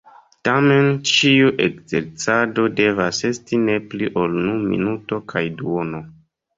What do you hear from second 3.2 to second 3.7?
esti